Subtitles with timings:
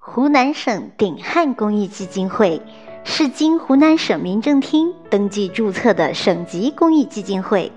[0.00, 2.62] 湖南省鼎汉公益基金会
[3.04, 7.72] 是经湖南省民政厅登记注册的省级公益基金会，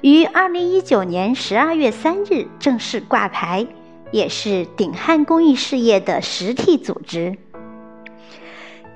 [0.00, 3.66] 于二零一九年十二月三日正式挂牌，
[4.10, 7.36] 也是鼎汉公益事业的实体组织。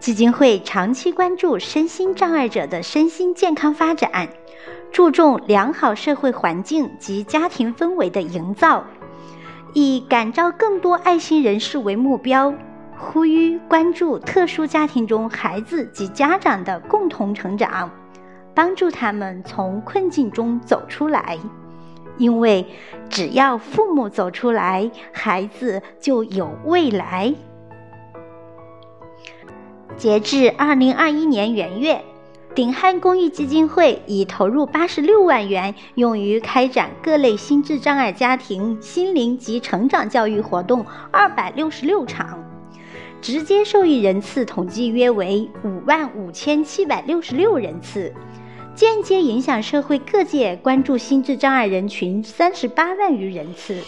[0.01, 4.29] 基金会长期关注身心障碍者的身心健康发展，
[4.91, 8.85] 注重良好社会环境及家庭氛围的营造，
[9.75, 12.55] 以感召更多爱心人士为目标，
[12.97, 17.91] 呼吁关注特殊家庭中孩子及家长的共同成长，
[18.55, 21.37] 帮助他们从困境中走出来。
[22.19, 22.65] 因为
[23.11, 27.35] 只要父母走出来，孩子就有未来。
[29.97, 32.05] 截至二零二一年元月，
[32.55, 42.45] 鼎汉公益基金会已投入八十六万元，用于开展各类心智障碍家庭心灵及成长教育活动二百六十六场，
[43.21, 48.15] 直接受益人次统计约为五万五千七百六十六人次，
[48.77, 53.83] 间接影响社会各界关注心智障碍人群三十八万余人次。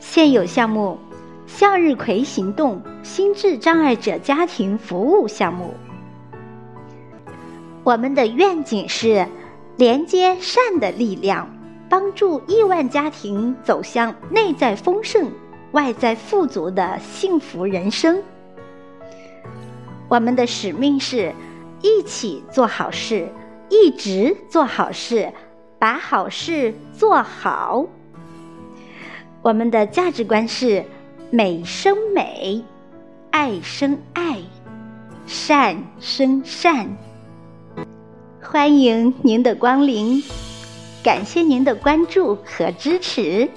[0.00, 0.98] 现有项目。
[1.46, 5.74] 向日葵行动心智障碍者家庭服务项目，
[7.82, 9.26] 我们的愿景是
[9.76, 11.48] 连接善的力量，
[11.88, 15.30] 帮助亿万家庭走向内在丰盛、
[15.72, 18.22] 外在富足的幸福人生。
[20.08, 21.32] 我们的使命是
[21.82, 23.28] 一起做好事，
[23.68, 25.32] 一直做好事，
[25.78, 27.86] 把好事做好。
[29.42, 30.84] 我们的价值观是。
[31.32, 32.60] 美生美，
[33.30, 34.40] 爱生爱，
[35.26, 36.88] 善生善。
[38.52, 40.24] 欢迎您的光临，
[41.04, 43.48] 感谢您的关注和支持。